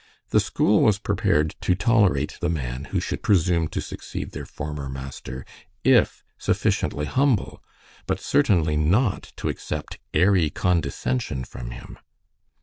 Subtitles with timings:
[0.29, 4.89] The school was prepared to tolerate the man who should presume to succeed their former
[4.89, 5.45] master,
[5.83, 7.63] if sufficiently humble,
[8.07, 11.99] but certainly not to accept airy condescension from him.